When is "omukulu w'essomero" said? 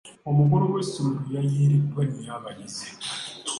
0.29-1.23